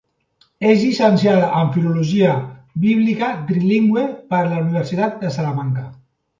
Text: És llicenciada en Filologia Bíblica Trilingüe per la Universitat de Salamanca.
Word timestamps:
És 0.69 0.79
llicenciada 0.83 1.49
en 1.59 1.69
Filologia 1.75 2.33
Bíblica 2.87 3.31
Trilingüe 3.53 4.09
per 4.35 4.43
la 4.51 4.59
Universitat 4.67 5.25
de 5.25 5.35
Salamanca. 5.41 5.89